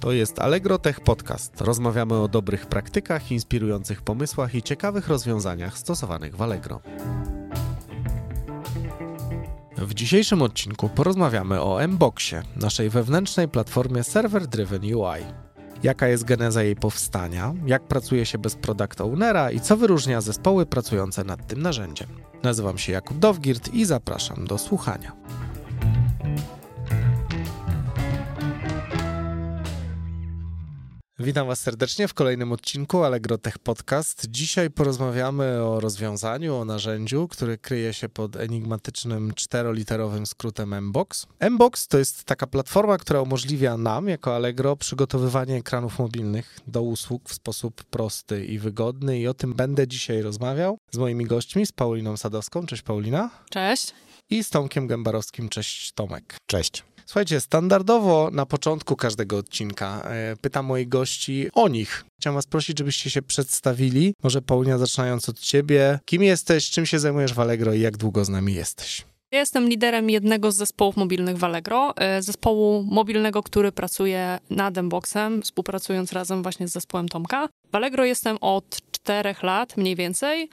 [0.00, 1.60] To jest Allegro Tech Podcast.
[1.60, 6.80] Rozmawiamy o dobrych praktykach, inspirujących pomysłach i ciekawych rozwiązaniach stosowanych w Allegro.
[9.76, 15.24] W dzisiejszym odcinku porozmawiamy o Mboxie, naszej wewnętrznej platformie Server Driven UI.
[15.82, 20.66] Jaka jest geneza jej powstania, jak pracuje się bez product ownera i co wyróżnia zespoły
[20.66, 22.08] pracujące nad tym narzędziem.
[22.42, 25.12] Nazywam się Jakub Dowgirt i zapraszam do słuchania.
[31.20, 34.26] Witam Was serdecznie w kolejnym odcinku Allegro Tech Podcast.
[34.30, 41.26] Dzisiaj porozmawiamy o rozwiązaniu, o narzędziu, które kryje się pod enigmatycznym czteroliterowym skrótem Mbox.
[41.50, 47.28] Mbox to jest taka platforma, która umożliwia nam, jako Allegro, przygotowywanie ekranów mobilnych do usług
[47.28, 51.72] w sposób prosty i wygodny i o tym będę dzisiaj rozmawiał z moimi gośćmi, z
[51.72, 52.66] Pauliną Sadowską.
[52.66, 53.30] Cześć Paulina.
[53.50, 53.94] Cześć.
[54.30, 55.48] I z Tomkiem Gębarowskim.
[55.48, 56.36] Cześć Tomek.
[56.46, 56.84] Cześć.
[57.08, 62.04] Słuchajcie, standardowo na początku każdego odcinka e, pytam moich gości o nich.
[62.20, 64.14] Chciałem was prosić, żebyście się przedstawili.
[64.22, 65.98] Może Paulina, zaczynając od ciebie.
[66.04, 69.04] Kim jesteś, czym się zajmujesz w Allegro i jak długo z nami jesteś?
[69.32, 74.76] Ja jestem liderem jednego z zespołów mobilnych w Allegro, e, zespołu mobilnego, który pracuje nad
[74.76, 77.48] Mboxem, współpracując razem właśnie z zespołem Tomka.
[77.72, 80.48] W Allegro jestem od czterech lat mniej więcej.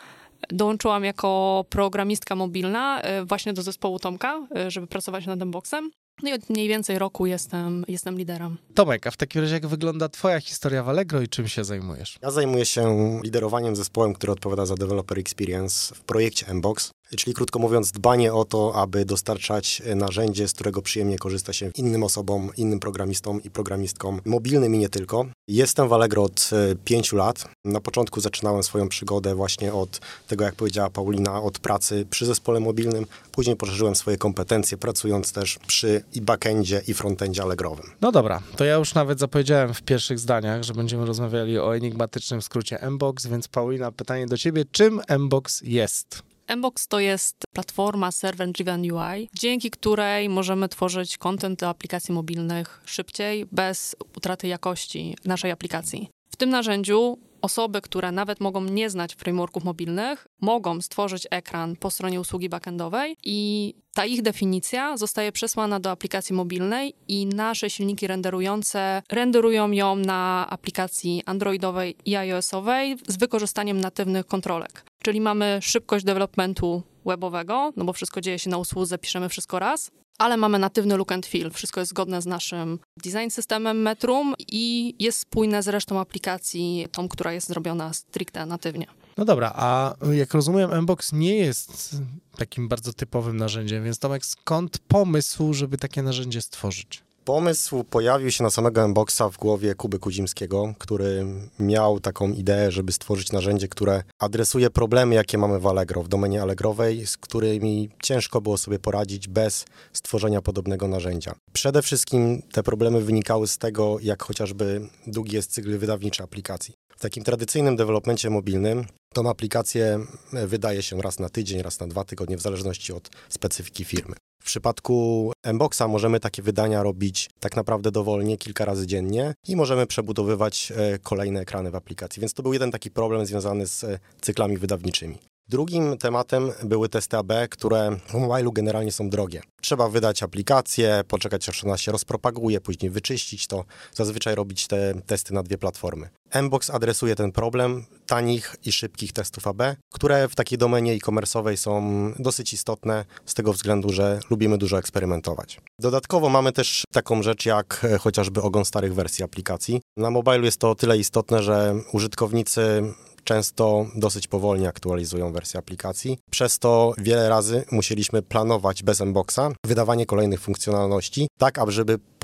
[0.49, 5.91] Dołączyłam jako programistka mobilna e, właśnie do zespołu Tomka, żeby pracować nad Mboxem.
[6.23, 8.57] No i od mniej więcej roku jestem, jestem liderem.
[8.73, 12.17] Tomek, a w takim razie jak wygląda twoja historia w Allegro i czym się zajmujesz?
[12.21, 16.91] Ja zajmuję się liderowaniem zespołem, który odpowiada za Developer Experience w projekcie Mbox.
[17.17, 22.03] Czyli krótko mówiąc, dbanie o to, aby dostarczać narzędzie, z którego przyjemnie korzysta się innym
[22.03, 25.25] osobom, innym programistom i programistkom mobilnym i nie tylko.
[25.47, 27.47] Jestem w Allegro od e, pięciu lat.
[27.65, 32.59] Na początku zaczynałem swoją przygodę właśnie od tego, jak powiedziała Paulina, od pracy przy zespole
[32.59, 33.05] mobilnym.
[33.31, 37.85] Później poszerzyłem swoje kompetencje, pracując też przy i backendzie, i frontendzie Allegrowym.
[38.01, 42.41] No dobra, to ja już nawet zapowiedziałem w pierwszych zdaniach, że będziemy rozmawiali o enigmatycznym
[42.41, 46.34] skrócie Mbox, więc Paulina, pytanie do ciebie, czym Mbox jest?
[46.49, 52.81] Mbox to jest platforma Server Driven UI, dzięki której możemy tworzyć content do aplikacji mobilnych
[52.85, 56.09] szybciej, bez utraty jakości naszej aplikacji.
[56.29, 61.91] W tym narzędziu osoby, które nawet mogą nie znać frameworków mobilnych, mogą stworzyć ekran po
[61.91, 68.07] stronie usługi backendowej i ta ich definicja zostaje przesłana do aplikacji mobilnej i nasze silniki
[68.07, 74.83] renderujące renderują ją na aplikacji androidowej i iOSowej z wykorzystaniem natywnych kontrolek.
[75.05, 79.91] Czyli mamy szybkość developmentu webowego, no bo wszystko dzieje się na usłudze, piszemy wszystko raz,
[80.17, 81.51] ale mamy natywny look and feel.
[81.51, 87.09] Wszystko jest zgodne z naszym design systemem Metrum i jest spójne z resztą aplikacji, tą,
[87.09, 88.87] która jest zrobiona stricte natywnie.
[89.17, 91.95] No dobra, a jak rozumiem, Mbox nie jest
[92.37, 97.04] takim bardzo typowym narzędziem, więc Tomek, skąd pomysł, żeby takie narzędzie stworzyć?
[97.25, 101.25] Pomysł pojawił się na samego Mboxa w głowie Kuby Kudzimskiego, który
[101.59, 106.41] miał taką ideę, żeby stworzyć narzędzie, które adresuje problemy, jakie mamy w Allegro, w domenie
[106.41, 111.35] Allegrowej, z którymi ciężko było sobie poradzić bez stworzenia podobnego narzędzia.
[111.53, 116.73] Przede wszystkim te problemy wynikały z tego, jak chociażby długi jest cykl wydawniczy aplikacji.
[116.97, 122.03] W takim tradycyjnym dewelopmencie mobilnym tą aplikację wydaje się raz na tydzień, raz na dwa
[122.03, 124.15] tygodnie, w zależności od specyfiki firmy.
[124.45, 129.87] W przypadku Mboxa możemy takie wydania robić tak naprawdę dowolnie, kilka razy dziennie i możemy
[129.87, 132.19] przebudowywać e, kolejne ekrany w aplikacji.
[132.19, 135.17] Więc to był jeden taki problem związany z e, cyklami wydawniczymi.
[135.49, 139.41] Drugim tematem były testy AB, które w mobilu generalnie są drogie.
[139.61, 143.65] Trzeba wydać aplikację, poczekać aż ona się rozpropaguje, później wyczyścić to.
[143.93, 146.09] Zazwyczaj robić te testy na dwie platformy.
[146.41, 149.61] Mbox adresuje ten problem tanich i szybkich testów AB,
[149.93, 155.59] które w takiej domenie e-commerce'owej są dosyć istotne z tego względu, że lubimy dużo eksperymentować.
[155.79, 159.81] Dodatkowo mamy też taką rzecz jak e, chociażby ogon starych wersji aplikacji.
[159.97, 162.83] Na mobilu jest to o tyle istotne, że użytkownicy
[163.25, 166.17] często dosyć powolnie aktualizują wersję aplikacji.
[166.31, 171.71] Przez to wiele razy musieliśmy planować bez Mboxa wydawanie kolejnych funkcjonalności, tak aby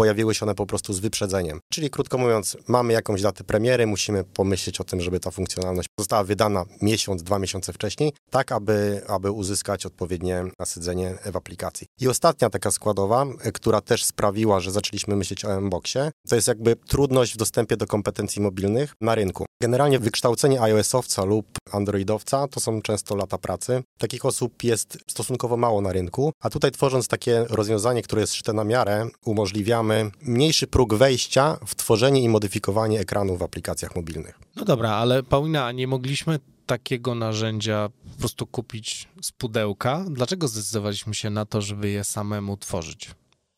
[0.02, 1.60] pojawiły się one po prostu z wyprzedzeniem.
[1.74, 6.24] Czyli krótko mówiąc, mamy jakąś datę premiery, musimy pomyśleć o tym, żeby ta funkcjonalność została
[6.24, 11.88] wydana miesiąc, dwa miesiące wcześniej, tak aby, aby uzyskać odpowiednie nasadzenie w aplikacji.
[12.00, 16.76] I ostatnia taka składowa, która też sprawiła, że zaczęliśmy myśleć o Mboxie, to jest jakby
[16.76, 19.46] trudność w dostępie do kompetencji mobilnych na rynku.
[19.62, 23.84] Generalnie wykształcenie iOS-owca lub Androidowca to są często lata pracy.
[23.98, 28.54] Takich osób jest stosunkowo mało na rynku, a tutaj tworząc takie rozwiązanie, które jest szyte
[28.54, 29.91] na miarę, umożliwiamy
[30.22, 34.40] mniejszy próg wejścia w tworzenie i modyfikowanie ekranów w aplikacjach mobilnych.
[34.56, 40.06] No dobra, ale Paulina, nie mogliśmy takiego narzędzia po prostu kupić z pudełka?
[40.10, 43.10] Dlaczego zdecydowaliśmy się na to, żeby je samemu tworzyć?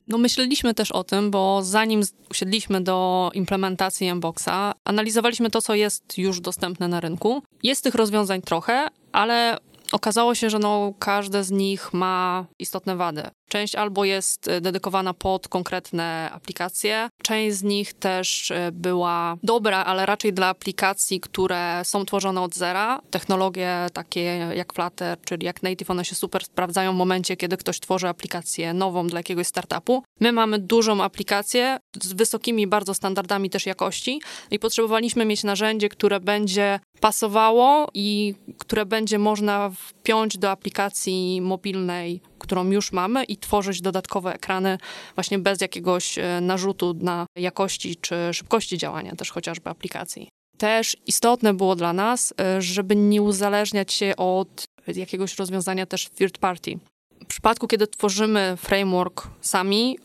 [0.08, 2.02] No myśleliśmy też o tym, bo zanim
[2.32, 7.44] usiedliśmy do implementacji Mboxa, analizowaliśmy to, co jest już dostępne na rynku.
[7.64, 9.58] Jest tych rozwiązań trochę, ale
[9.92, 13.24] okazało się, że no, każde z nich ma istotne wady.
[13.50, 19.84] Część albo jest e, dedykowana pod konkretne aplikacje, część z nich też e, była dobra,
[19.86, 23.02] ale raczej dla aplikacji, które są tworzone od zera.
[23.12, 24.22] Technologie takie
[24.56, 28.74] jak Flutter, czyli jak Native, one się super sprawdzają w momencie, kiedy ktoś tworzy aplikację
[28.74, 30.04] nową dla jakiegoś startupu.
[30.20, 36.20] My mamy dużą aplikację z wysokimi bardzo standardami też jakości i potrzebowaliśmy mieć narzędzie, które
[36.20, 43.82] będzie pasowało i które będzie można wpiąć do aplikacji mobilnej, którą już mamy i tworzyć
[43.82, 44.78] dodatkowe ekrany
[45.16, 50.30] właśnie bez jakiegoś e, narzutu na jakości czy szybkości działania też chociażby aplikacji.
[50.58, 56.38] Też istotne było dla nas, e, żeby nie uzależniać się od jakiegoś rozwiązania też third
[56.38, 56.80] party.
[57.24, 59.98] W przypadku, kiedy tworzymy framework sami,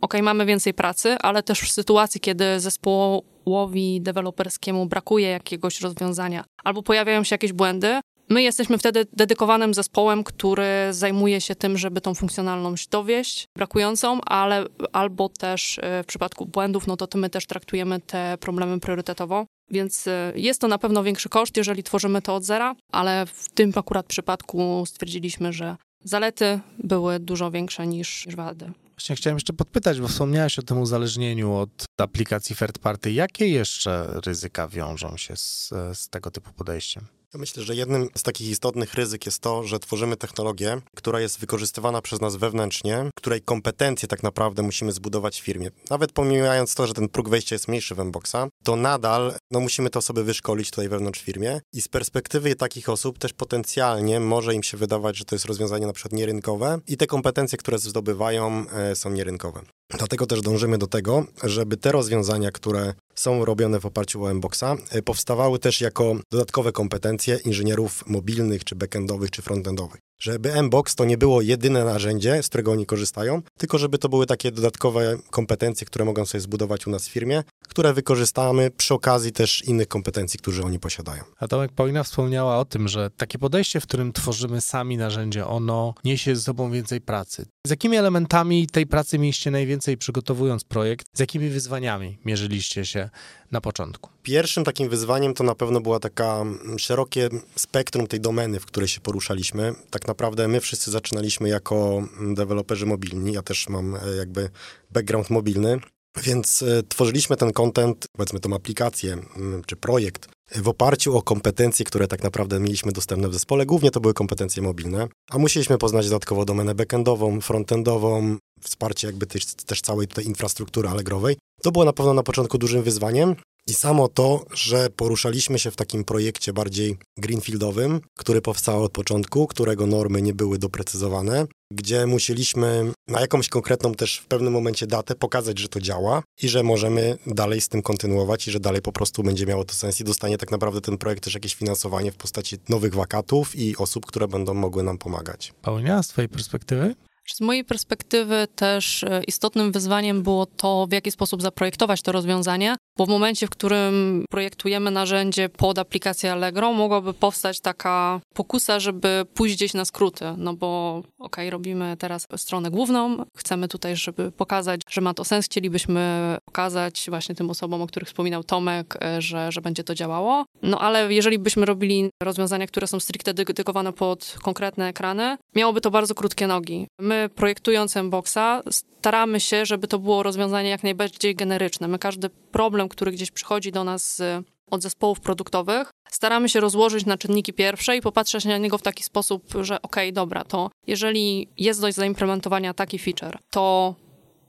[0.00, 6.82] ok, mamy więcej pracy, ale też w sytuacji, kiedy zespołowi deweloperskiemu brakuje jakiegoś rozwiązania albo
[6.82, 8.00] pojawiają się jakieś błędy,
[8.30, 14.64] My jesteśmy wtedy dedykowanym zespołem, który zajmuje się tym, żeby tą funkcjonalność dowieść brakującą, ale
[14.92, 19.46] albo też e, w przypadku błędów, no to my też traktujemy te problemy priorytetowo.
[19.70, 23.48] Więc e, jest to na pewno większy koszt, jeżeli tworzymy to od zera, ale w
[23.48, 28.72] tym akurat przypadku stwierdziliśmy, że zalety były dużo większe niż, wady.
[28.90, 33.12] Właśnie chciałem jeszcze podpytać, bo wspomniałeś o tym uzależnieniu od aplikacji third party.
[33.12, 37.19] Jakie jeszcze ryzyka wiążą się z, z tego typu podejściem?
[37.34, 42.02] Myślę, że jednym z takich istotnych ryzyk jest to, że tworzymy technologię, która jest wykorzystywana
[42.02, 45.70] przez nas wewnętrznie, której kompetencje tak naprawdę musimy zbudować w firmie.
[45.90, 49.90] Nawet pomijając to, że ten próg wejścia jest mniejszy w Mboxa, to nadal no, musimy
[49.90, 54.62] te osoby wyszkolić tutaj wewnątrz firmie i z perspektywy takich osób też potencjalnie może im
[54.62, 58.96] się wydawać, że to jest rozwiązanie na przykład nierynkowe i te kompetencje, które zdobywają e,
[58.96, 59.62] są nierynkowe.
[59.98, 64.76] Dlatego też dążymy do tego, żeby te rozwiązania, które są robione w oparciu o Mboxa,
[64.90, 71.04] e, powstawały też jako dodatkowe kompetencje inżynierów mobilnych, czy backendowych, czy frontendowych żeby Mbox to
[71.04, 75.86] nie było jedyne narzędzie, z którego oni korzystają, tylko żeby to były takie dodatkowe kompetencje,
[75.86, 80.38] które mogą sobie zbudować u nas w firmie, które wykorzystamy przy okazji też innych kompetencji,
[80.40, 81.22] które oni posiadają.
[81.38, 85.94] A Tomek Paulina wspomniała o tym, że takie podejście, w którym tworzymy sami narzędzie, ono
[86.04, 87.46] niesie ze sobą więcej pracy.
[87.66, 91.06] Z jakimi elementami tej pracy mieliście najwięcej przygotowując projekt?
[91.14, 93.09] Z jakimi wyzwaniami mierzyliście się
[93.50, 94.10] na początku?
[94.22, 98.88] Pierwszym takim wyzwaniem to na pewno była taka mm, szerokie spektrum tej domeny, w której
[98.88, 99.74] się poruszaliśmy.
[99.90, 103.32] Tak naprawdę my wszyscy zaczynaliśmy jako mm, deweloperzy mobilni.
[103.32, 104.50] Ja też mam e, jakby
[104.90, 105.80] background mobilny.
[106.22, 111.84] Więc e, tworzyliśmy ten content, powiedzmy tą aplikację mm, czy projekt w oparciu o kompetencje,
[111.84, 113.66] które tak naprawdę mieliśmy dostępne w zespole.
[113.66, 119.44] Głównie to były kompetencje mobilne, a musieliśmy poznać dodatkowo domenę backendową, frontendową, wsparcie jakby też,
[119.54, 121.36] też całej tej infrastruktury Allegrowej.
[121.62, 123.36] To było na pewno na początku dużym wyzwaniem,
[123.66, 129.46] i samo to, że poruszaliśmy się w takim projekcie bardziej greenfieldowym, który powstał od początku,
[129.46, 135.14] którego normy nie były doprecyzowane, gdzie musieliśmy na jakąś konkretną też w pewnym momencie datę
[135.14, 138.92] pokazać, że to działa i że możemy dalej z tym kontynuować i że dalej po
[138.92, 142.16] prostu będzie miało to sens i dostanie tak naprawdę ten projekt też jakieś finansowanie w
[142.16, 145.52] postaci nowych wakatów i osób, które będą mogły nam pomagać.
[145.62, 146.94] Paulina, z twojej perspektywy?
[147.28, 152.76] Z mojej perspektywy też e, istotnym wyzwaniem było to, w jaki sposób zaprojektować to rozwiązanie,
[152.96, 159.26] bo w momencie, w którym projektujemy narzędzie pod aplikację Allegro, mogłaby powstać taka pokusa, żeby
[159.34, 164.32] pójść gdzieś na skróty, no bo okej, okay, robimy teraz stronę główną, chcemy tutaj, żeby
[164.32, 169.22] pokazać, że ma to sens, chcielibyśmy pokazać właśnie tym osobom, o których wspominał Tomek, e,
[169.22, 173.92] że, że będzie to działało, no ale jeżeli byśmy robili rozwiązania, które są stricte dedykowane
[173.92, 176.86] pod konkretne ekrany, miałoby to bardzo krótkie nogi.
[177.10, 181.88] My projektując Mboxa staramy się, żeby to było rozwiązanie jak najbardziej generyczne.
[181.88, 184.22] My każdy problem, który gdzieś przychodzi do nas
[184.70, 189.02] od zespołów produktowych, staramy się rozłożyć na czynniki pierwsze i popatrzeć na niego w taki
[189.02, 193.94] sposób, że okej, okay, dobra, to jeżeli jest dość zaimplementowania taki feature, to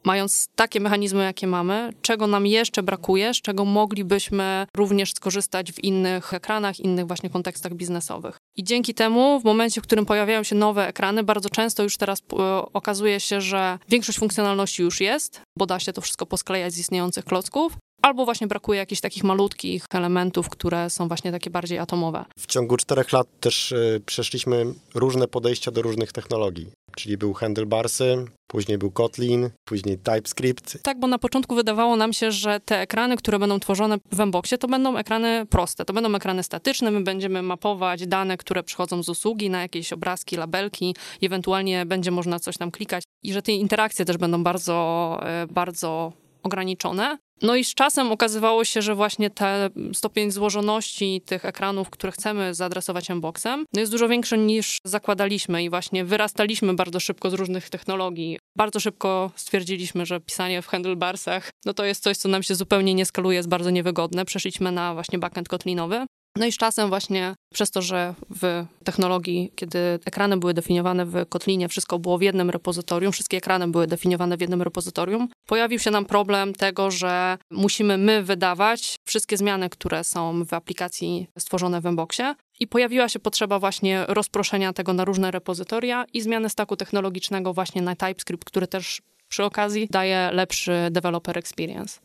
[0.04, 5.84] mając takie mechanizmy, jakie mamy, czego nam jeszcze brakuje, z czego moglibyśmy również skorzystać w
[5.84, 8.38] innych ekranach, innych właśnie kontekstach biznesowych.
[8.56, 12.20] I dzięki temu, w momencie, w którym pojawiają się nowe ekrany, bardzo często już teraz
[12.20, 12.44] e,
[12.74, 17.26] okazuje się, że większość funkcjonalności już jest, bo da się to wszystko posklejać z istniejących
[17.26, 22.26] klocków, albo właśnie brakuje jakichś takich malutkich elementów, które są właśnie takie bardziej atomowe.
[22.40, 24.66] W ciągu czterech lat też y, przeszliśmy
[24.96, 30.84] różne podejścia do różnych technologii, czyli był handlebarsy, później był Kotlin, później TypeScript.
[30.84, 34.58] Tak, bo na początku wydawało nam się, że te ekrany, które będą tworzone w Mboxie,
[34.58, 39.10] to będą ekrany proste, to będą ekrany statyczne, my będziemy mapować dane, które przychodzą z
[39.10, 44.06] usługi na jakieś obrazki, labelki, ewentualnie będzie można coś tam klikać i że te interakcje
[44.06, 47.18] też będą bardzo, e, bardzo ograniczone.
[47.42, 52.54] No i z czasem okazywało się, że właśnie ten stopień złożoności tych ekranów, które chcemy
[52.54, 57.70] zaadresować Mboxem, no jest dużo większy niż zakładaliśmy i właśnie wyrastaliśmy bardzo szybko z różnych
[57.70, 58.40] technologii.
[58.56, 62.94] Bardzo szybko stwierdziliśmy, że pisanie w handlebarsach, no to jest coś, co nam się zupełnie
[62.94, 64.26] nie skaluje, jest bardzo niewygodne.
[64.26, 66.06] Przeszliśmy na właśnie backend kotlinowy.
[66.36, 71.26] No i z czasem właśnie przez to, że w technologii, kiedy ekrany były definiowane w
[71.30, 75.92] Kotlinie, wszystko było w jednym repozytorium, wszystkie ekrany były definiowane w jednym repozytorium, pojawił się
[75.92, 81.86] nam problem tego, że musimy my wydawać wszystkie zmiany, które są w aplikacji stworzone w
[81.86, 87.54] Mboxie i pojawiła się potrzeba właśnie rozproszenia tego na różne repozytoria i zmiany staku technologicznego
[87.54, 92.00] właśnie na TypeScript, który też przy okazji daje lepszy developer experience.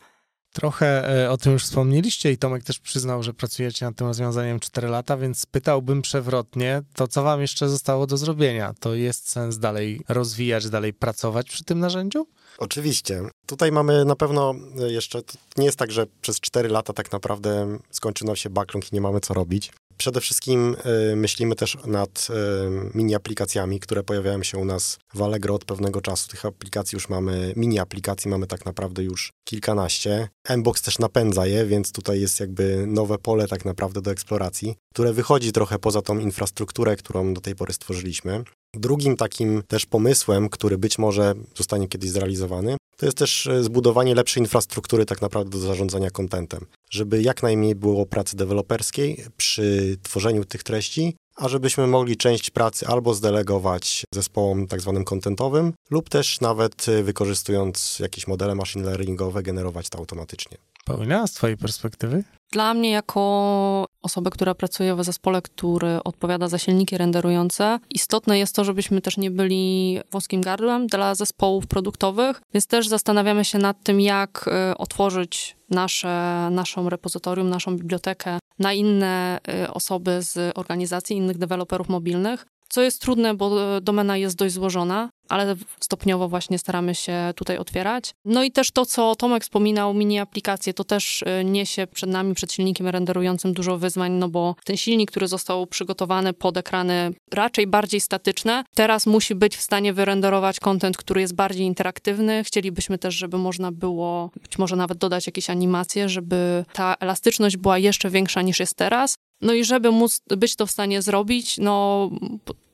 [0.57, 4.59] Trochę e, o tym już wspomnieliście i Tomek też przyznał, że pracujecie nad tym rozwiązaniem
[4.59, 8.73] 4 lata, więc pytałbym przewrotnie, to co wam jeszcze zostało do zrobienia?
[8.79, 12.27] To jest sens dalej rozwijać, dalej pracować przy tym narzędziu?
[12.57, 13.21] Oczywiście.
[13.45, 15.21] Tutaj mamy na pewno jeszcze,
[15.57, 19.01] nie jest tak, że przez 4 lata tak naprawdę skończył nam się backlog i nie
[19.01, 19.71] mamy co robić.
[19.97, 20.75] Przede wszystkim
[21.11, 25.65] y, myślimy też nad y, mini aplikacjami, które pojawiają się u nas w Allegro od
[25.65, 26.27] pewnego czasu.
[26.27, 30.29] Tych aplikacji już mamy, mini aplikacji mamy tak naprawdę już kilkanaście.
[30.57, 35.13] Mbox też napędza je, więc tutaj jest jakby nowe pole tak naprawdę do eksploracji, które
[35.13, 38.43] wychodzi trochę poza tą infrastrukturę, którą do tej pory stworzyliśmy.
[38.73, 44.15] Drugim takim też pomysłem, który być może zostanie kiedyś zrealizowany, to jest też e, zbudowanie
[44.15, 50.45] lepszej infrastruktury tak naprawdę do zarządzania kontentem, żeby jak najmniej było pracy deweloperskiej przy tworzeniu
[50.45, 56.41] tych treści, a żebyśmy mogli część pracy albo zdelegować zespołom tak zwanym kontentowym, lub też
[56.41, 60.57] nawet e, wykorzystując jakieś modele machine learningowe generować to automatycznie.
[60.85, 62.23] Paulina, z twojej perspektywy?
[62.51, 68.55] Dla mnie, jako osoby, która pracuje w zespole, który odpowiada za silniki renderujące, istotne jest
[68.55, 73.83] to, żebyśmy też nie byli wąskim gardłem dla zespołów produktowych, więc też zastanawiamy się nad
[73.83, 81.17] tym, jak y, otworzyć nasze, naszą repozytorium, naszą bibliotekę na inne y, osoby z organizacji,
[81.17, 86.95] innych deweloperów mobilnych, co jest trudne, bo domena jest dość złożona, ale stopniowo właśnie staramy
[86.95, 88.11] się tutaj otwierać.
[88.25, 92.33] No i też to, co Tomek wspominał, mini aplikacje, to też y, niesie przed nami,
[92.33, 97.67] przed silnikiem renderującym dużo wyzwań, no bo ten silnik, który został przygotowany pod ekrany raczej
[97.67, 102.43] bardziej statyczne, teraz musi być w stanie wyrenderować kontent, który jest bardziej interaktywny.
[102.43, 107.77] Chcielibyśmy też, żeby można było być może nawet dodać jakieś animacje, żeby ta elastyczność była
[107.77, 109.15] jeszcze większa niż jest teraz.
[109.41, 112.09] No i żeby móc być to w stanie zrobić, no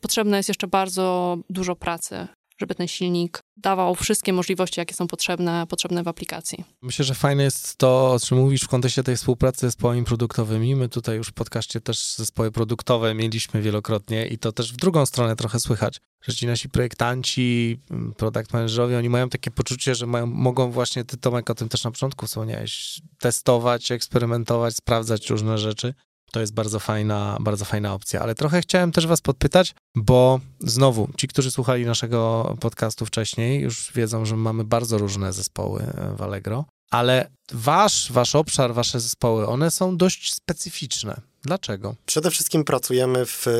[0.02, 2.28] potrzebne jest jeszcze bardzo dużo pracy
[2.60, 6.64] żeby ten silnik dawał wszystkie możliwości, jakie są potrzebne, potrzebne w aplikacji.
[6.82, 10.76] Myślę, że fajne jest to, o czym mówisz w kontekście tej współpracy z zespołami produktowymi.
[10.76, 15.06] My tutaj już w podcaście też zespoły produktowe mieliśmy wielokrotnie i to też w drugą
[15.06, 17.80] stronę trochę słychać, że ci nasi projektanci,
[18.18, 21.84] product managerowie, oni mają takie poczucie, że mają, mogą właśnie, ty Tomek o tym też
[21.84, 25.94] na początku wspomniałeś, testować, eksperymentować, sprawdzać różne rzeczy
[26.34, 28.22] to jest bardzo fajna, bardzo fajna opcja.
[28.22, 33.92] Ale trochę chciałem też was podpytać, bo znowu, ci, którzy słuchali naszego podcastu wcześniej, już
[33.96, 35.84] wiedzą, że mamy bardzo różne zespoły
[36.18, 41.22] w Allegro, ale wasz, wasz obszar, wasze zespoły, one są dość specyficzne.
[41.44, 41.96] Dlaczego?
[42.06, 43.52] Przede wszystkim pracujemy w e,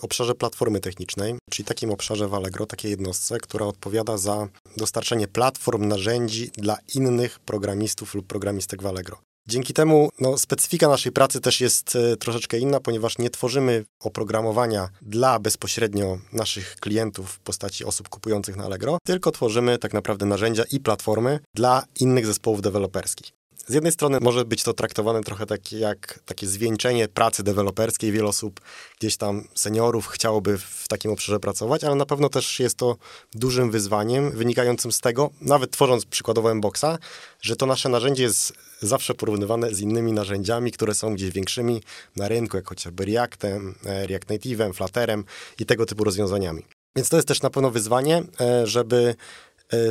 [0.00, 5.88] obszarze platformy technicznej, czyli takim obszarze w Allegro, takiej jednostce, która odpowiada za dostarczanie platform,
[5.88, 9.18] narzędzi dla innych programistów lub programistek w Allegro.
[9.48, 14.88] Dzięki temu no, specyfika naszej pracy też jest e, troszeczkę inna, ponieważ nie tworzymy oprogramowania
[15.02, 20.64] dla bezpośrednio naszych klientów w postaci osób kupujących na Allegro, tylko tworzymy tak naprawdę narzędzia
[20.72, 23.41] i platformy dla innych zespołów deweloperskich.
[23.66, 28.12] Z jednej strony może być to traktowane trochę tak jak takie zwieńczenie pracy deweloperskiej.
[28.12, 28.60] Wiele osób,
[29.00, 32.96] gdzieś tam seniorów, chciałoby w takim obszarze pracować, ale na pewno też jest to
[33.34, 36.98] dużym wyzwaniem wynikającym z tego, nawet tworząc przykładowo Mboxa,
[37.40, 41.82] że to nasze narzędzie jest zawsze porównywane z innymi narzędziami, które są gdzieś większymi
[42.16, 45.24] na rynku, jak chociażby Reactem, e, React Native'em, Flutterem
[45.58, 46.62] i tego typu rozwiązaniami.
[46.96, 49.14] Więc to jest też na pewno wyzwanie, e, żeby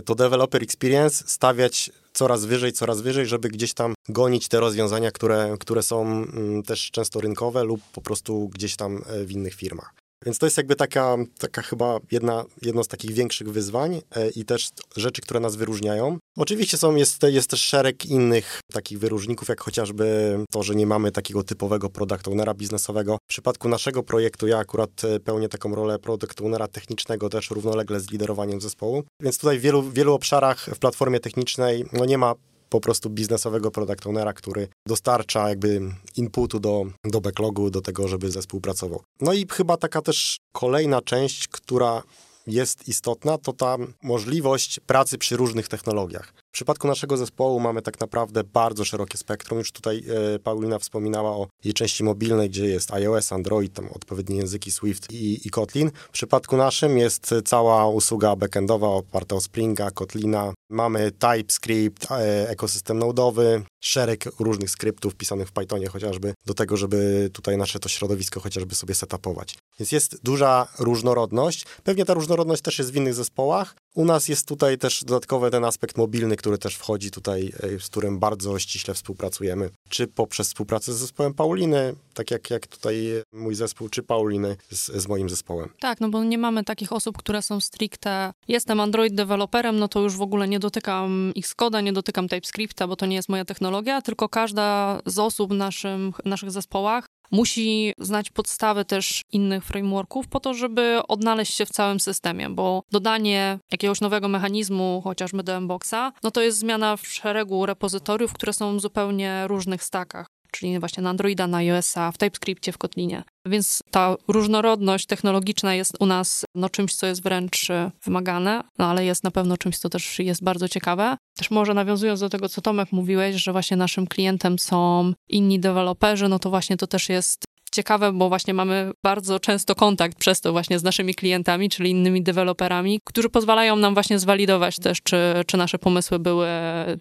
[0.05, 5.55] to developer experience stawiać coraz wyżej, coraz wyżej, żeby gdzieś tam gonić te rozwiązania, które,
[5.59, 10.00] które są mm, też często rynkowe lub po prostu gdzieś tam w innych firmach.
[10.25, 14.45] Więc to jest jakby taka, taka chyba jedna, jedno z takich większych wyzwań e, i
[14.45, 16.17] też rzeczy, które nas wyróżniają.
[16.37, 21.11] Oczywiście są, jest, jest też szereg innych takich wyróżników, jak chociażby to, że nie mamy
[21.11, 23.17] takiego typowego product ownera biznesowego.
[23.23, 27.99] W przypadku naszego projektu ja akurat e, pełnię taką rolę product ownera technicznego też równolegle
[27.99, 29.03] z liderowaniem zespołu.
[29.21, 32.33] Więc tutaj w wielu, wielu obszarach w platformie technicznej no nie ma
[32.71, 35.81] po prostu biznesowego product ownera, który dostarcza jakby
[36.15, 39.03] inputu do, do backlogu, do tego, żeby zespół pracował.
[39.21, 42.03] No i chyba taka też kolejna część, która
[42.47, 46.33] jest istotna, to ta możliwość pracy przy różnych technologiach.
[46.51, 49.60] W przypadku naszego zespołu mamy tak naprawdę bardzo szerokie spektrum.
[49.60, 50.03] Już tutaj
[50.36, 55.12] e, Paulina wspominała o jej części mobilnej, gdzie jest iOS, Android, tam odpowiednie języki Swift
[55.12, 55.91] i, i Kotlin.
[56.10, 60.53] W przypadku naszym jest cała usługa backendowa oparta o Springa, Kotlina.
[60.70, 67.29] Mamy TypeScript, e, ekosystem nodowy, szereg różnych skryptów pisanych w Pythonie chociażby do tego, żeby
[67.34, 69.55] tutaj nasze to środowisko chociażby sobie setupować.
[69.79, 71.65] Więc jest duża różnorodność.
[71.84, 73.75] Pewnie ta różnorodność też jest w innych zespołach.
[73.95, 77.89] U nas jest tutaj też dodatkowy ten aspekt mobilny, który też wchodzi tutaj, e, z
[77.89, 79.69] którym bardzo ściśle współpracujemy.
[79.89, 84.91] Czy poprzez współpracę z zespołem Pauliny, tak jak, jak tutaj mój zespół, czy Pauliny z,
[84.91, 85.69] z moim zespołem.
[85.79, 90.00] Tak, no bo nie mamy takich osób, które są stricte, jestem Android deweloperem, no to
[90.00, 94.01] już w ogóle nie dotykam Xcode'a, nie dotykam TypeScripta, bo to nie jest moja technologia,
[94.01, 100.39] tylko każda z osób w naszym, naszych zespołach musi znać podstawy też innych frameworków po
[100.39, 106.11] to, żeby odnaleźć się w całym systemie, bo dodanie jakiegoś nowego mechanizmu, chociażby do Mboxa,
[106.23, 111.03] no to jest zmiana w szeregu repozytoriów, które są w zupełnie różnych stakach czyli właśnie
[111.03, 113.24] na Androida, na iOS-a, w TypeScriptie, w Kotlinie.
[113.46, 117.67] Więc ta różnorodność technologiczna jest u nas no, czymś, co jest wręcz
[118.03, 121.17] wymagane, no, ale jest na pewno czymś, co też jest bardzo ciekawe.
[121.38, 126.27] Też może nawiązując do tego, co Tomek mówiłeś, że właśnie naszym klientem są inni deweloperzy,
[126.27, 130.51] no to właśnie to też jest ciekawe, bo właśnie mamy bardzo często kontakt przez to
[130.51, 135.57] właśnie z naszymi klientami, czyli innymi deweloperami, którzy pozwalają nam właśnie zwalidować też, czy, czy
[135.57, 136.47] nasze pomysły były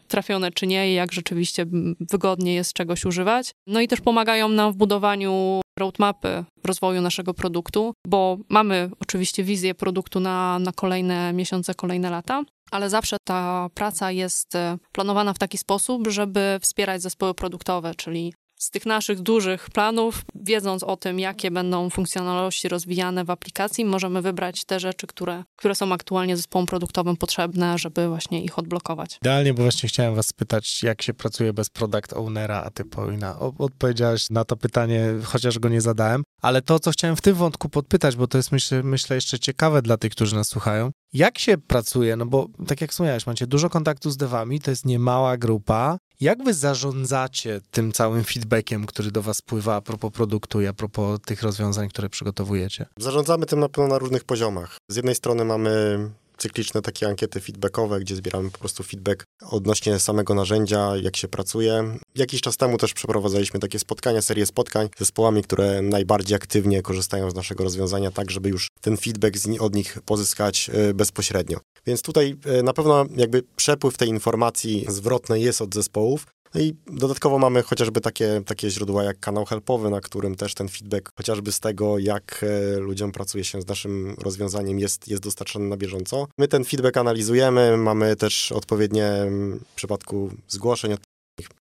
[0.09, 1.67] trafione, czy nie i jak rzeczywiście
[2.01, 3.51] wygodnie jest czegoś używać.
[3.67, 9.75] No i też pomagają nam w budowaniu roadmapy rozwoju naszego produktu, bo mamy oczywiście wizję
[9.75, 14.53] produktu na, na kolejne miesiące, kolejne lata, ale zawsze ta praca jest
[14.93, 20.83] planowana w taki sposób, żeby wspierać zespoły produktowe, czyli z tych naszych dużych planów, wiedząc
[20.83, 25.93] o tym, jakie będą funkcjonalności rozwijane w aplikacji, możemy wybrać te rzeczy, które, które są
[25.93, 29.19] aktualnie zespołom produktowym potrzebne, żeby właśnie ich odblokować.
[29.23, 33.39] Idealnie, bo właśnie chciałem was spytać, jak się pracuje bez product ownera, a ty Paulina
[33.39, 37.69] odpowiedziałaś na to pytanie, chociaż go nie zadałem, ale to, co chciałem w tym wątku
[37.69, 41.59] podpytać, bo to jest myślę, myślę jeszcze ciekawe dla tych, którzy nas słuchają, jak się
[41.59, 45.99] pracuje, no bo tak jak wspomniałeś, macie dużo kontaktu z devami, to jest niemała grupa,
[46.21, 50.73] jak wy zarządzacie tym całym feedbackiem, który do was pływa a propos produktu i a
[50.73, 52.87] propos tych rozwiązań, które przygotowujecie?
[52.97, 54.77] Zarządzamy tym na pewno na różnych poziomach.
[54.89, 55.71] Z jednej strony mamy
[56.41, 61.99] cykliczne takie ankiety feedbackowe, gdzie zbieramy po prostu feedback odnośnie samego narzędzia, jak się pracuje.
[62.15, 67.31] Jakiś czas temu też przeprowadzaliśmy takie spotkania, serię spotkań z zespołami, które najbardziej aktywnie korzystają
[67.31, 71.61] z naszego rozwiązania, tak żeby już ten feedback od nich pozyskać e, bezpośrednio.
[71.87, 76.77] Więc tutaj e, na pewno jakby przepływ tej informacji zwrotnej jest od zespołów, no i
[76.87, 81.53] dodatkowo mamy chociażby takie, takie źródła jak kanał helpowy, na którym też ten feedback chociażby
[81.53, 86.27] z tego, jak e, ludziom pracuje się z naszym rozwiązaniem jest, jest dostarczany na bieżąco.
[86.39, 89.13] My ten feedback analizujemy, mamy też odpowiednie
[89.73, 90.97] w przypadku zgłoszeń,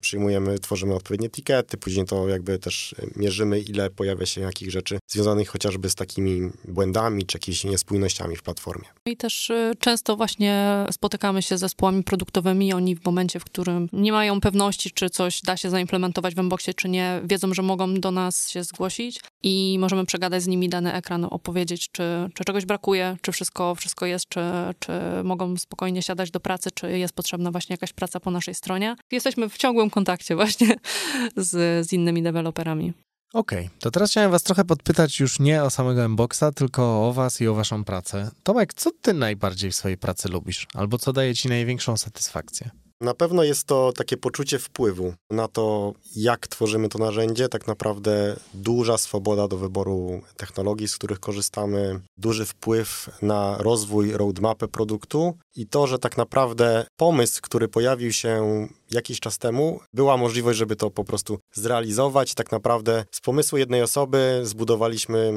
[0.01, 5.49] przyjmujemy, tworzymy odpowiednie etykiety, później to jakby też mierzymy, ile pojawia się jakich rzeczy związanych
[5.49, 8.87] chociażby z takimi błędami, czy jakimiś niespójnościami w platformie.
[9.05, 13.89] I też y, często właśnie spotykamy się z zespołami produktowymi, oni w momencie, w którym
[13.93, 17.93] nie mają pewności, czy coś da się zaimplementować w Mboxie, czy nie, wiedzą, że mogą
[17.93, 22.65] do nas się zgłosić i możemy przegadać z nimi dany ekran, opowiedzieć, czy, czy czegoś
[22.65, 24.39] brakuje, czy wszystko, wszystko jest, czy,
[24.79, 24.91] czy
[25.23, 28.95] mogą spokojnie siadać do pracy, czy jest potrzebna właśnie jakaś praca po naszej stronie.
[29.11, 30.75] Jesteśmy w ciągłym kontakcie właśnie
[31.35, 32.93] z, z innymi deweloperami.
[33.33, 37.13] Okej, okay, to teraz chciałem was trochę podpytać już nie o samego Mboxa, tylko o
[37.13, 38.31] was i o waszą pracę.
[38.43, 40.67] Tomek, co ty najbardziej w swojej pracy lubisz?
[40.73, 42.69] Albo co daje ci największą satysfakcję?
[43.01, 47.49] Na pewno jest to takie poczucie wpływu na to, jak tworzymy to narzędzie.
[47.49, 54.67] Tak naprawdę duża swoboda do wyboru technologii, z których korzystamy, duży wpływ na rozwój roadmapy
[54.67, 60.59] produktu i to, że tak naprawdę pomysł, który pojawił się jakiś czas temu, była możliwość,
[60.59, 62.33] żeby to po prostu zrealizować.
[62.33, 65.33] Tak naprawdę z pomysłu jednej osoby zbudowaliśmy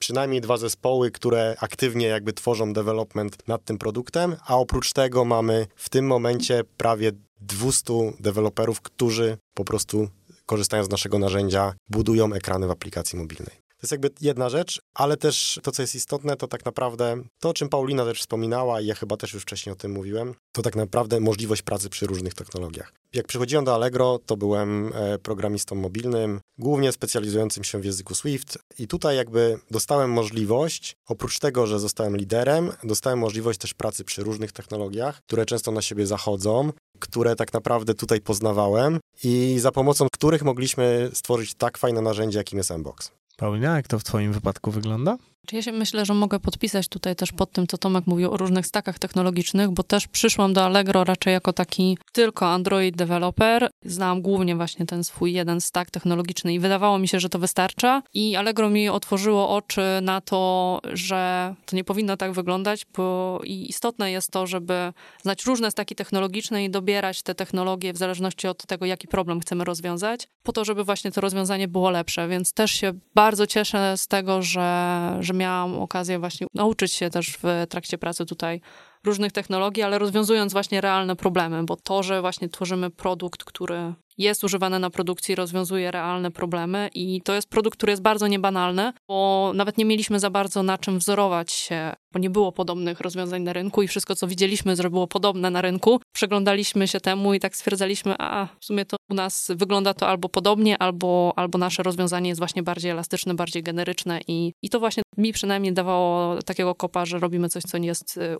[0.00, 5.66] przynajmniej dwa zespoły, które aktywnie jakby tworzą development nad tym produktem, a oprócz tego mamy
[5.76, 10.08] w tym momencie prawie 200 deweloperów, którzy po prostu
[10.46, 13.69] korzystają z naszego narzędzia, budują ekrany w aplikacji mobilnej.
[13.80, 17.48] To jest jakby jedna rzecz, ale też to, co jest istotne, to tak naprawdę to,
[17.48, 20.62] o czym Paulina też wspominała i ja chyba też już wcześniej o tym mówiłem, to
[20.62, 22.92] tak naprawdę możliwość pracy przy różnych technologiach.
[23.12, 28.58] Jak przychodziłem do Allegro, to byłem e, programistą mobilnym, głównie specjalizującym się w języku Swift
[28.78, 34.22] i tutaj jakby dostałem możliwość, oprócz tego, że zostałem liderem, dostałem możliwość też pracy przy
[34.22, 40.06] różnych technologiach, które często na siebie zachodzą, które tak naprawdę tutaj poznawałem i za pomocą
[40.12, 43.19] których mogliśmy stworzyć tak fajne narzędzie, jakim jest Mbox.
[43.40, 45.16] Paulina, jak to w twoim wypadku wygląda?
[45.52, 48.66] Ja się myślę, że mogę podpisać tutaj też pod tym, co Tomek mówił o różnych
[48.66, 53.70] stakach technologicznych, bo też przyszłam do Allegro raczej jako taki tylko Android developer.
[53.84, 58.02] Znałam głównie właśnie ten swój jeden stack technologiczny i wydawało mi się, że to wystarcza.
[58.14, 64.10] I Allegro mi otworzyło oczy na to, że to nie powinno tak wyglądać, bo istotne
[64.10, 68.86] jest to, żeby znać różne staki technologiczne i dobierać te technologie w zależności od tego,
[68.86, 72.28] jaki problem chcemy rozwiązać, po to, żeby właśnie to rozwiązanie było lepsze.
[72.28, 77.38] Więc też się bardzo cieszę z tego, że, że miałam okazję właśnie nauczyć się też
[77.42, 78.60] w trakcie pracy tutaj
[79.04, 84.44] różnych technologii, ale rozwiązując właśnie realne problemy, bo to, że właśnie tworzymy produkt, który jest
[84.44, 89.52] używany na produkcji, rozwiązuje realne problemy i to jest produkt, który jest bardzo niebanalny, bo
[89.54, 93.52] nawet nie mieliśmy za bardzo na czym wzorować się, bo nie było podobnych rozwiązań na
[93.52, 98.14] rynku i wszystko, co widzieliśmy, było podobne na rynku, przeglądaliśmy się temu i tak stwierdzaliśmy,
[98.18, 102.40] a w sumie to u nas wygląda to albo podobnie, albo, albo nasze rozwiązanie jest
[102.40, 107.18] właśnie bardziej elastyczne, bardziej generyczne i, i to właśnie mi przynajmniej dawało takiego kopa, że
[107.18, 108.38] robimy coś, co nie jest y,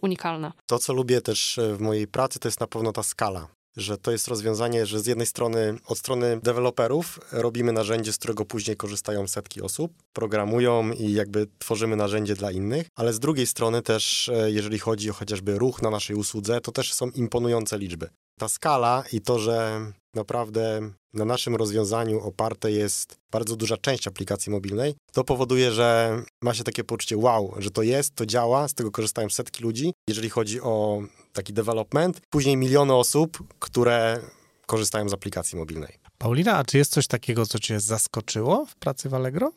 [0.67, 3.99] To, co lubię też e, w mojej pracy, to jest na pewno ta skala że
[3.99, 8.77] to jest rozwiązanie, że z jednej strony, od strony deweloperów robimy narzędzie, z którego później
[8.77, 14.29] korzystają setki osób, programują i jakby tworzymy narzędzie dla innych, ale z drugiej strony też,
[14.29, 18.09] e, jeżeli chodzi o chociażby ruch na naszej usłudze, to też są imponujące liczby.
[18.39, 19.81] Ta skala i to, że
[20.15, 26.55] naprawdę na naszym rozwiązaniu oparte jest bardzo duża część aplikacji mobilnej, to powoduje, że ma
[26.55, 29.93] się takie poczucie wow, że to jest, to działa, z tego korzystają setki ludzi.
[30.09, 34.21] Jeżeli chodzi o taki development, później miliony osób, które
[34.67, 35.99] korzystają z aplikacji mobilnej.
[36.19, 39.53] Paulina, a czy jest coś takiego, co cię zaskoczyło w pracy w Allegro?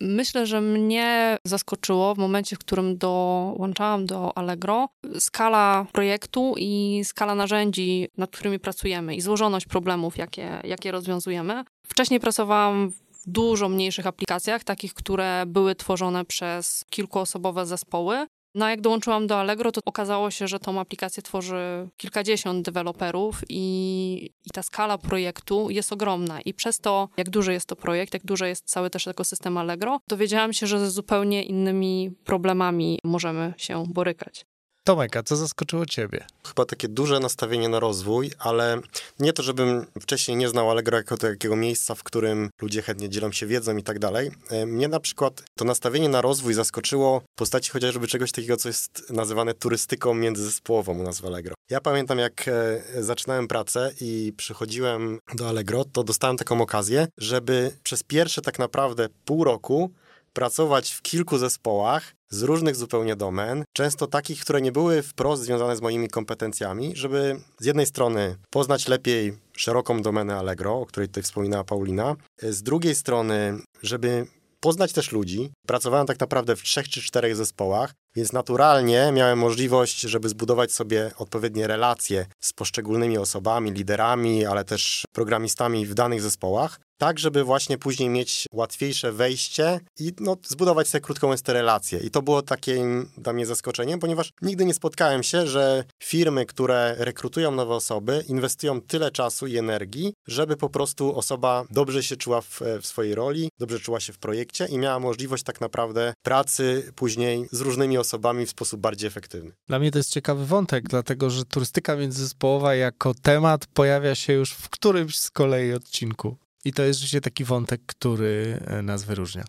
[0.00, 7.34] Myślę, że mnie zaskoczyło w momencie, w którym dołączałam do Allegro skala projektu i skala
[7.34, 11.64] narzędzi, nad którymi pracujemy i złożoność problemów, jakie, jakie rozwiązujemy.
[11.86, 18.26] Wcześniej pracowałam w dużo mniejszych aplikacjach, takich, które były tworzone przez kilkuosobowe zespoły.
[18.54, 24.30] No jak dołączyłam do Allegro, to okazało się, że tą aplikację tworzy kilkadziesiąt deweloperów i,
[24.46, 26.40] i ta skala projektu jest ogromna.
[26.40, 30.00] I przez to, jak duży jest to projekt, jak duży jest cały też ekosystem Allegro,
[30.08, 34.49] dowiedziałam się, że ze zupełnie innymi problemami możemy się borykać.
[34.90, 36.26] Tomek, a co zaskoczyło ciebie?
[36.46, 38.80] Chyba takie duże nastawienie na rozwój, ale
[39.20, 43.32] nie to, żebym wcześniej nie znał Allegro jako takiego miejsca, w którym ludzie chętnie dzielą
[43.32, 44.30] się wiedzą i tak dalej.
[44.50, 48.68] E, mnie na przykład to nastawienie na rozwój zaskoczyło w postaci chociażby czegoś takiego, co
[48.68, 51.54] jest nazywane turystyką międzyzespołową u nas w Allegro.
[51.70, 57.76] Ja pamiętam, jak e, zaczynałem pracę i przychodziłem do Allegro, to dostałem taką okazję, żeby
[57.82, 59.90] przez pierwsze tak naprawdę pół roku
[60.32, 65.76] pracować w kilku zespołach z różnych zupełnie domen, często takich, które nie były wprost związane
[65.76, 71.22] z moimi kompetencjami, żeby z jednej strony poznać lepiej szeroką domenę Allegro, o której tutaj
[71.22, 74.26] wspominała Paulina, z drugiej strony, żeby
[74.60, 75.50] poznać też ludzi.
[75.66, 81.10] Pracowałem tak naprawdę w trzech czy czterech zespołach, więc naturalnie miałem możliwość, żeby zbudować sobie
[81.18, 87.78] odpowiednie relacje z poszczególnymi osobami, liderami, ale też programistami w danych zespołach tak, żeby właśnie
[87.78, 91.98] później mieć łatwiejsze wejście i no, zbudować sobie krótką relację.
[91.98, 92.84] I to było takie
[93.18, 98.80] dla mnie zaskoczenie, ponieważ nigdy nie spotkałem się, że firmy, które rekrutują nowe osoby, inwestują
[98.80, 103.48] tyle czasu i energii, żeby po prostu osoba dobrze się czuła w, w swojej roli,
[103.58, 108.46] dobrze czuła się w projekcie i miała możliwość tak naprawdę pracy później z różnymi osobami
[108.46, 109.52] w sposób bardziej efektywny.
[109.68, 114.52] Dla mnie to jest ciekawy wątek, dlatego że turystyka międzyzespołowa jako temat pojawia się już
[114.52, 116.36] w którymś z kolei odcinku.
[116.64, 119.44] I to jest rzeczywiście taki wątek, który e, nas wyróżnia.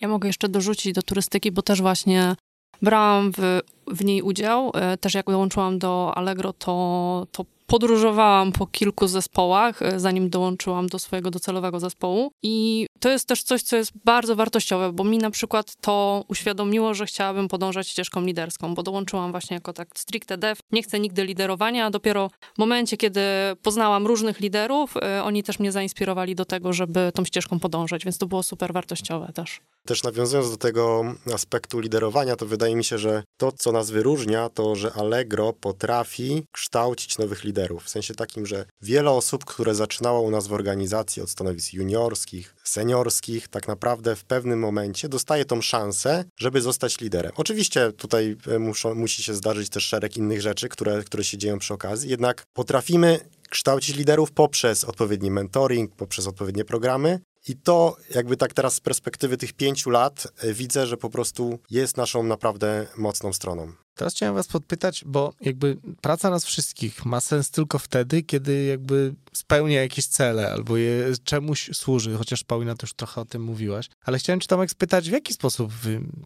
[0.00, 2.36] Ja mogę jeszcze dorzucić do turystyki, bo też właśnie
[2.82, 4.70] brałam w, w niej udział.
[4.74, 10.86] E, też jak dołączyłam do Allegro, to, to podróżowałam po kilku zespołach, e, zanim dołączyłam
[10.86, 12.30] do swojego docelowego zespołu.
[12.42, 16.94] I to jest też coś, co jest bardzo wartościowe, bo mi na przykład to uświadomiło,
[16.94, 20.60] że chciałabym podążać ścieżką liderską, bo dołączyłam właśnie jako tak stricte dev.
[20.72, 23.20] Nie chcę nigdy liderowania, a dopiero w momencie, kiedy
[23.62, 28.18] poznałam różnych liderów, y, oni też mnie zainspirowali do tego, żeby tą ścieżką podążać, więc
[28.18, 29.60] to było super wartościowe też.
[29.86, 34.48] Też nawiązując do tego aspektu liderowania, to wydaje mi się, że to, co nas wyróżnia,
[34.48, 37.53] to, że Allegro potrafi kształcić nowych liderów.
[37.84, 42.54] W sensie takim, że wiele osób, które zaczynało u nas w organizacji od stanowisk juniorskich,
[42.64, 47.32] seniorskich, tak naprawdę w pewnym momencie dostaje tą szansę, żeby zostać liderem.
[47.36, 51.58] Oczywiście tutaj e, muszą, musi się zdarzyć też szereg innych rzeczy, które, które się dzieją
[51.58, 58.36] przy okazji, jednak potrafimy kształcić liderów poprzez odpowiedni mentoring, poprzez odpowiednie programy I to jakby
[58.36, 62.86] tak teraz z perspektywy tych pięciu lat e, widzę, że po prostu jest naszą naprawdę
[62.96, 63.72] mocną stroną.
[63.94, 69.14] Teraz chciałem was podpytać, bo jakby praca nas wszystkich ma sens tylko wtedy, kiedy jakby
[69.32, 73.88] spełnia jakieś cele albo je czemuś służy, chociaż Paulina też trochę o tym mówiłaś.
[74.04, 75.72] Ale chciałem cię Tomek spytać, w jaki sposób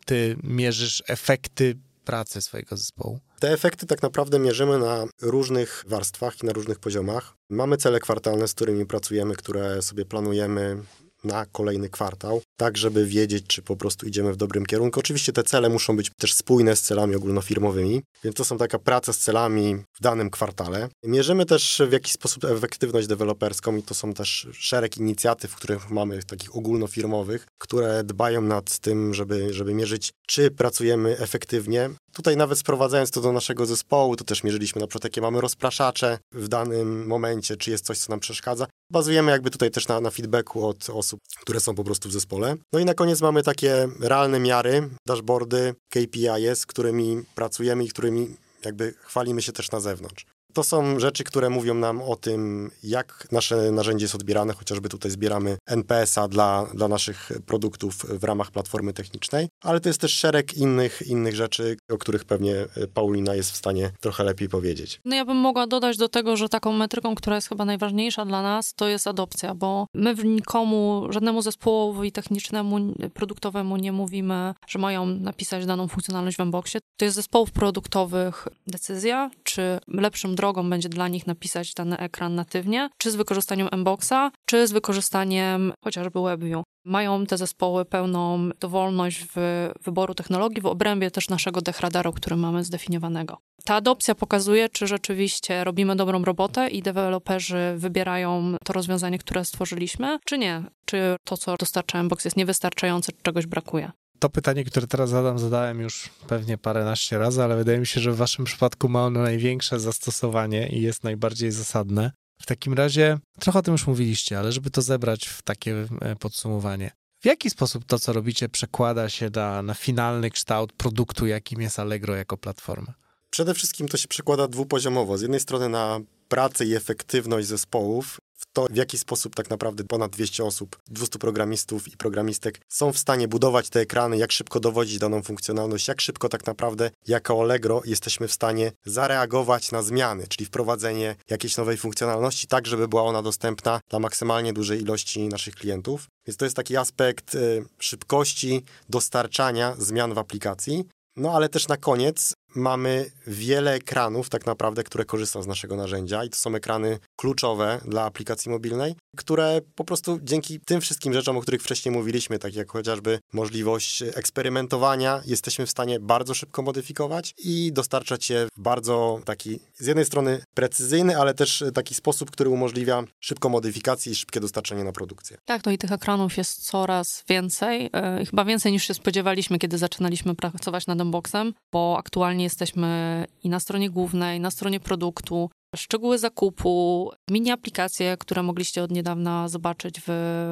[0.06, 3.20] ty mierzysz efekty pracy swojego zespołu?
[3.40, 7.34] Te efekty tak naprawdę mierzymy na różnych warstwach i na różnych poziomach.
[7.50, 10.82] Mamy cele kwartalne, z którymi pracujemy, które sobie planujemy
[11.24, 15.00] na kolejny kwartał, tak żeby wiedzieć, czy po prostu idziemy w dobrym kierunku.
[15.00, 19.12] Oczywiście te cele muszą być też spójne z celami ogólnofirmowymi, więc to są taka praca
[19.12, 20.88] z celami w danym kwartale.
[21.04, 26.22] Mierzymy też w jakiś sposób efektywność deweloperską i to są też szereg inicjatyw, których mamy
[26.22, 31.90] takich ogólnofirmowych, które dbają nad tym, żeby, żeby mierzyć, czy pracujemy efektywnie.
[32.12, 36.18] Tutaj nawet sprowadzając to do naszego zespołu, to też mierzyliśmy na przykład, jakie mamy rozpraszacze
[36.32, 38.66] w danym momencie, czy jest coś, co nam przeszkadza.
[38.92, 42.47] Bazujemy jakby tutaj też na, na feedbacku od osób, które są po prostu w zespole.
[42.72, 48.94] No i na koniec mamy takie realne miary, dashboardy, KPIs, którymi pracujemy i którymi jakby
[48.98, 50.26] chwalimy się też na zewnątrz.
[50.58, 55.10] To są rzeczy, które mówią nam o tym, jak nasze narzędzie jest odbierane, chociażby tutaj
[55.10, 60.54] zbieramy NPS-a dla, dla naszych produktów w ramach platformy technicznej, ale to jest też szereg
[60.54, 62.54] innych, innych rzeczy, o których pewnie
[62.94, 65.00] Paulina jest w stanie trochę lepiej powiedzieć.
[65.04, 68.42] No ja bym mogła dodać do tego, że taką metryką, która jest chyba najważniejsza dla
[68.42, 75.06] nas, to jest adopcja, bo my nikomu, żadnemu zespołowi technicznemu, produktowemu nie mówimy, że mają
[75.06, 76.80] napisać daną funkcjonalność w Mboxie.
[76.96, 82.88] To jest zespołów produktowych decyzja, czy lepszym drogą będzie dla nich napisać dany ekran natywnie,
[82.98, 86.62] czy z wykorzystaniem Mboxa, czy z wykorzystaniem chociażby WebView.
[86.84, 92.64] Mają te zespoły pełną dowolność w wyboru technologii w obrębie też naszego dechradaru, który mamy
[92.64, 93.38] zdefiniowanego.
[93.64, 100.18] Ta adopcja pokazuje, czy rzeczywiście robimy dobrą robotę i deweloperzy wybierają to rozwiązanie, które stworzyliśmy,
[100.24, 100.62] czy nie.
[100.84, 105.38] Czy to, co dostarcza Mbox jest niewystarczające, czy czegoś brakuje to pytanie, które teraz zadam,
[105.38, 109.22] zadałem już pewnie paręnaście razy, ale wydaje mi się, że w waszym przypadku ma ono
[109.22, 112.12] największe zastosowanie i jest najbardziej zasadne.
[112.42, 116.16] W takim razie, trochę o tym już mówiliście, ale żeby to zebrać w takie e,
[116.16, 116.90] podsumowanie.
[117.20, 121.78] W jaki sposób to, co robicie, przekłada się na, na finalny kształt produktu, jakim jest
[121.78, 122.94] Allegro jako platforma?
[123.30, 125.18] Przede wszystkim to się przekłada dwupoziomowo.
[125.18, 129.84] Z jednej strony na pracę i efektywność zespołów, w to, w jaki sposób tak naprawdę
[129.84, 134.60] ponad 200 osób, 200 programistów i programistek są w stanie budować te ekrany, jak szybko
[134.60, 140.26] dowodzić daną funkcjonalność, jak szybko tak naprawdę jako Allegro jesteśmy w stanie zareagować na zmiany,
[140.28, 145.54] czyli wprowadzenie jakiejś nowej funkcjonalności, tak żeby była ona dostępna dla maksymalnie dużej ilości naszych
[145.54, 146.06] klientów.
[146.26, 150.84] Więc to jest taki aspekt y, szybkości dostarczania zmian w aplikacji.
[151.16, 156.24] No ale też na koniec mamy wiele ekranów tak naprawdę, które korzystają z naszego narzędzia
[156.24, 161.36] i to są ekrany kluczowe dla aplikacji mobilnej, które po prostu dzięki tym wszystkim rzeczom,
[161.36, 167.34] o których wcześniej mówiliśmy, tak jak chociażby możliwość eksperymentowania, jesteśmy w stanie bardzo szybko modyfikować
[167.38, 172.50] i dostarczać je w bardzo taki, z jednej strony precyzyjny, ale też taki sposób, który
[172.50, 175.36] umożliwia szybką modyfikację i szybkie dostarczenie na produkcję.
[175.44, 179.78] Tak, no i tych ekranów jest coraz więcej, yy, chyba więcej niż się spodziewaliśmy, kiedy
[179.78, 186.18] zaczynaliśmy pracować nad unboxem, bo aktualnie jesteśmy i na stronie głównej, na stronie produktu, szczegóły
[186.18, 190.04] zakupu, mini aplikacje, które mogliście od niedawna zobaczyć w,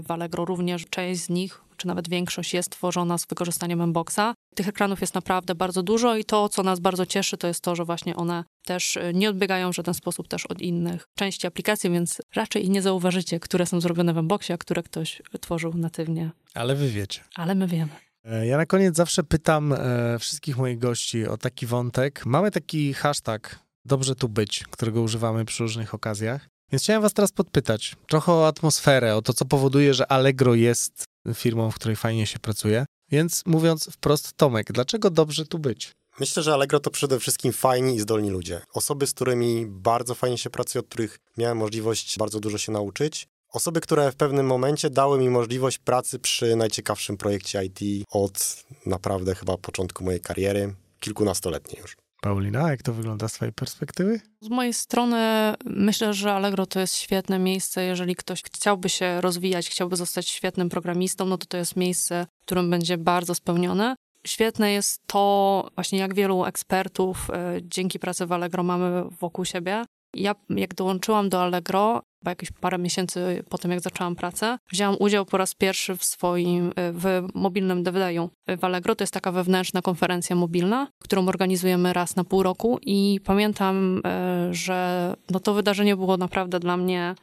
[0.07, 0.45] w Allegro.
[0.45, 4.35] Również część z nich, czy nawet większość jest tworzona z wykorzystaniem Mboxa.
[4.55, 7.77] Tych ekranów jest naprawdę bardzo dużo i to, co nas bardzo cieszy, to jest to,
[7.77, 12.23] że właśnie one też nie odbiegają w żaden sposób też od innych części aplikacji, więc
[12.35, 16.31] raczej nie zauważycie, które są zrobione w Mboxie, a które ktoś tworzył natywnie.
[16.55, 17.21] Ale wy wiecie.
[17.37, 17.93] Ale my wiemy.
[18.27, 22.27] E, ja na koniec zawsze pytam e, wszystkich moich gości o taki wątek.
[22.27, 26.49] Mamy taki hashtag dobrze tu być, którego używamy przy różnych okazjach.
[26.73, 31.05] Więc chciałem was teraz podpytać trochę o atmosferę, o to, co powoduje, że Allegro jest
[31.35, 32.87] firmą, w której fajnie się pracuje.
[33.11, 35.93] Więc mówiąc wprost, Tomek, dlaczego dobrze tu być?
[36.21, 38.61] Myślę, że Allegro to przede wszystkim fajni i zdolni ludzie.
[38.75, 43.29] Osoby, z którymi bardzo fajnie się pracuje, od których miałem możliwość bardzo dużo się nauczyć.
[43.57, 49.35] Osoby, które w pewnym momencie dały mi możliwość pracy przy najciekawszym projekcie IT od naprawdę
[49.35, 51.97] chyba początku mojej kariery, kilkunastoletniej już.
[52.21, 54.21] Paulina, jak to wygląda z Twojej perspektywy?
[54.41, 55.17] Z mojej strony
[55.65, 57.85] myślę, że Allegro to jest świetne miejsce.
[57.85, 62.45] Jeżeli ktoś chciałby się rozwijać, chciałby zostać świetnym programistą, no to to jest miejsce, w
[62.45, 63.97] którym będzie bardzo spełnione.
[64.27, 69.85] Świetne jest to, właśnie jak wielu ekspertów y, dzięki pracy w Allegro mamy wokół siebie.
[70.17, 74.97] Ja, jak dołączyłam do Allegro, chyba jakieś parę miesięcy po tym, jak zaczęłam pracę, wzięłam
[74.99, 78.95] udział po raz pierwszy w swoim, e, w mobilnym DevDayu w Allegro.
[78.95, 84.49] To jest taka wewnętrzna konferencja mobilna, którą organizujemy raz na pół roku i pamiętam, e,
[84.55, 87.15] że no to wydarzenie było naprawdę dla mnie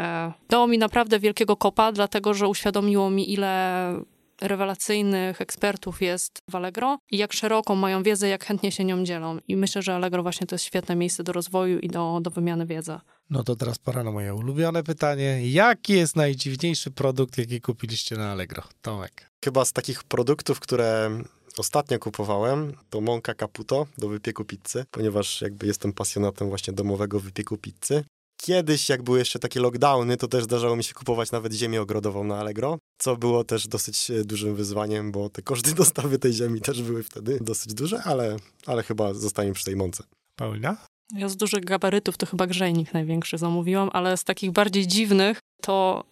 [0.00, 3.94] E, dało mi naprawdę wielkiego kopa, dlatego że uświadomiło mi, ile
[4.40, 9.38] rewelacyjnych ekspertów jest w Allegro i jak szeroką mają wiedzę, jak chętnie się nią dzielą.
[9.48, 12.66] I myślę, że Allegro właśnie to jest świetne miejsce do rozwoju i do, do wymiany
[12.66, 12.98] wiedzy.
[13.30, 15.50] No to teraz pora na moje ulubione pytanie.
[15.50, 18.62] Jaki jest najdziwniejszy produkt, jaki kupiliście na Allegro?
[18.82, 19.30] Tomek.
[19.44, 21.10] Chyba z takich produktów, które
[21.58, 27.56] ostatnio kupowałem, to mąka Caputo do wypieku pizzy, ponieważ jakby jestem pasjonatem właśnie domowego wypieku
[27.56, 28.04] pizzy.
[28.42, 32.24] Kiedyś, jak były jeszcze takie lockdowny, to też zdarzało mi się kupować nawet ziemię ogrodową
[32.24, 36.60] na Allegro, co było też dosyć e, dużym wyzwaniem, bo te koszty dostawy tej ziemi
[36.60, 40.04] też były wtedy dosyć duże, ale, ale chyba zostaniemy przy tej mące.
[40.36, 40.76] Paulina?
[41.14, 46.04] Ja z dużych gabarytów to chyba grzejnik największy zamówiłam, ale z takich bardziej dziwnych to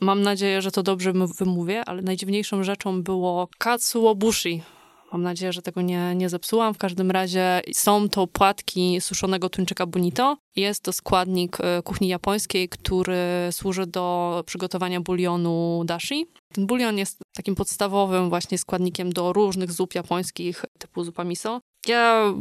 [0.00, 4.62] mam nadzieję, że to dobrze wymówię, ale najdziwniejszą rzeczą było katsuobushi
[5.12, 6.74] Mam nadzieję, że tego nie, nie zepsułam.
[6.74, 10.36] W każdym razie są to płatki suszonego tuńczyka bonito.
[10.56, 13.18] Jest to składnik e, kuchni japońskiej, który
[13.50, 16.26] służy do przygotowania bulionu dashi.
[16.52, 21.60] Ten bulion jest takim podstawowym właśnie składnikiem do różnych zup japońskich typu zupa miso.
[21.88, 22.34] Ja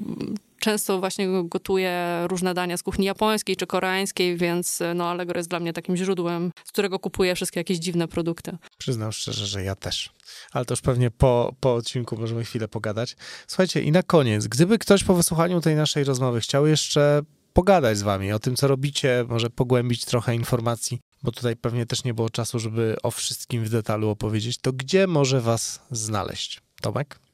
[0.65, 5.59] często właśnie gotuję różne dania z kuchni japońskiej czy koreańskiej, więc no Allegro jest dla
[5.59, 8.57] mnie takim źródłem, z którego kupuję wszystkie jakieś dziwne produkty.
[8.77, 10.09] Przyznam szczerze, że ja też.
[10.51, 13.15] Ale to już pewnie po, po odcinku możemy chwilę pogadać.
[13.47, 17.21] Słuchajcie, i na koniec, gdyby ktoś po wysłuchaniu tej naszej rozmowy chciał jeszcze
[17.53, 22.03] pogadać z wami o tym, co robicie, może pogłębić trochę informacji, bo tutaj pewnie też
[22.03, 26.61] nie było czasu, żeby o wszystkim w detalu opowiedzieć, to gdzie może was znaleźć?
[26.81, 27.24] Tomek?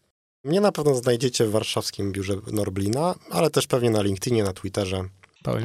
[0.43, 5.03] Mnie na pewno znajdziecie w warszawskim biurze Norblina, ale też pewnie na LinkedInie, na Twitterze.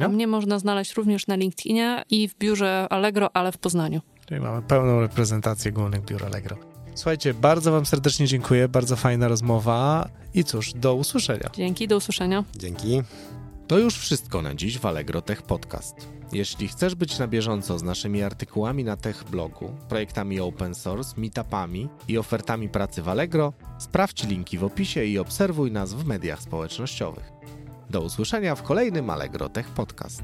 [0.03, 4.01] A mnie można znaleźć również na LinkedInie i w biurze Allegro, ale w Poznaniu.
[4.25, 6.57] Czyli mamy pełną reprezentację głównych biur Allegro.
[6.95, 11.49] Słuchajcie, bardzo wam serdecznie dziękuję, bardzo fajna rozmowa i cóż, do usłyszenia.
[11.53, 12.43] Dzięki, do usłyszenia.
[12.55, 13.01] Dzięki.
[13.67, 16.16] To już wszystko na dziś w Allegro Tech Podcast.
[16.31, 21.89] Jeśli chcesz być na bieżąco z naszymi artykułami na Tech Blogu, projektami open source, meetupami
[22.07, 27.31] i ofertami pracy w Allegro, sprawdź linki w opisie i obserwuj nas w mediach społecznościowych.
[27.89, 30.23] Do usłyszenia w kolejnym Allegro Tech Podcast.